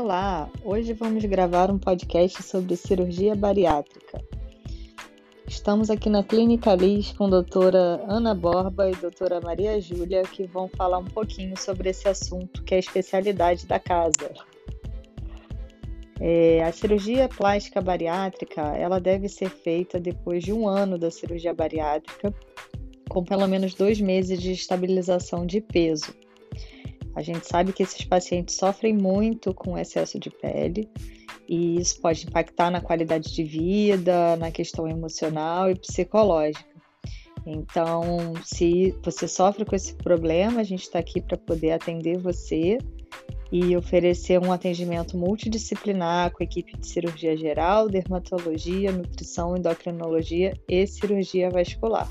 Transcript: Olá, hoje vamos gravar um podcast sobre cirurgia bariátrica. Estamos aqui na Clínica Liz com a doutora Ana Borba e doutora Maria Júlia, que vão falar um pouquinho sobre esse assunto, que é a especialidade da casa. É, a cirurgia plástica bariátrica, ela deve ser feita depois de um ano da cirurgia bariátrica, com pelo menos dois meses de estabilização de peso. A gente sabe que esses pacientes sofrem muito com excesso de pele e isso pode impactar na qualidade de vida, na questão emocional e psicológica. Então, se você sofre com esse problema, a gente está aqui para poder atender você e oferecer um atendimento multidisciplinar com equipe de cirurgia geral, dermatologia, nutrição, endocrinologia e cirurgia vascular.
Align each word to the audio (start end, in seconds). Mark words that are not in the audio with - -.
Olá, 0.00 0.48
hoje 0.62 0.92
vamos 0.92 1.24
gravar 1.24 1.72
um 1.72 1.76
podcast 1.76 2.40
sobre 2.44 2.76
cirurgia 2.76 3.34
bariátrica. 3.34 4.22
Estamos 5.44 5.90
aqui 5.90 6.08
na 6.08 6.22
Clínica 6.22 6.72
Liz 6.76 7.10
com 7.10 7.24
a 7.24 7.30
doutora 7.30 8.00
Ana 8.06 8.32
Borba 8.32 8.88
e 8.88 8.94
doutora 8.94 9.40
Maria 9.40 9.80
Júlia, 9.80 10.22
que 10.22 10.46
vão 10.46 10.68
falar 10.68 10.98
um 10.98 11.04
pouquinho 11.04 11.56
sobre 11.56 11.90
esse 11.90 12.08
assunto, 12.08 12.62
que 12.62 12.74
é 12.74 12.76
a 12.76 12.78
especialidade 12.78 13.66
da 13.66 13.80
casa. 13.80 14.32
É, 16.20 16.62
a 16.62 16.70
cirurgia 16.70 17.28
plástica 17.28 17.80
bariátrica, 17.80 18.60
ela 18.76 19.00
deve 19.00 19.28
ser 19.28 19.50
feita 19.50 19.98
depois 19.98 20.44
de 20.44 20.52
um 20.52 20.68
ano 20.68 20.96
da 20.96 21.10
cirurgia 21.10 21.52
bariátrica, 21.52 22.32
com 23.08 23.24
pelo 23.24 23.48
menos 23.48 23.74
dois 23.74 24.00
meses 24.00 24.40
de 24.40 24.52
estabilização 24.52 25.44
de 25.44 25.60
peso. 25.60 26.14
A 27.18 27.22
gente 27.22 27.48
sabe 27.48 27.72
que 27.72 27.82
esses 27.82 28.04
pacientes 28.04 28.54
sofrem 28.54 28.96
muito 28.96 29.52
com 29.52 29.76
excesso 29.76 30.20
de 30.20 30.30
pele 30.30 30.88
e 31.48 31.80
isso 31.80 32.00
pode 32.00 32.24
impactar 32.24 32.70
na 32.70 32.80
qualidade 32.80 33.34
de 33.34 33.42
vida, 33.42 34.36
na 34.36 34.52
questão 34.52 34.86
emocional 34.86 35.68
e 35.68 35.74
psicológica. 35.74 36.64
Então, 37.44 38.34
se 38.44 38.94
você 39.02 39.26
sofre 39.26 39.64
com 39.64 39.74
esse 39.74 39.94
problema, 39.94 40.60
a 40.60 40.62
gente 40.62 40.82
está 40.82 41.00
aqui 41.00 41.20
para 41.20 41.36
poder 41.36 41.72
atender 41.72 42.18
você 42.18 42.78
e 43.50 43.76
oferecer 43.76 44.38
um 44.38 44.52
atendimento 44.52 45.16
multidisciplinar 45.16 46.30
com 46.30 46.44
equipe 46.44 46.78
de 46.78 46.86
cirurgia 46.86 47.36
geral, 47.36 47.88
dermatologia, 47.88 48.92
nutrição, 48.92 49.56
endocrinologia 49.56 50.54
e 50.68 50.86
cirurgia 50.86 51.50
vascular. 51.50 52.08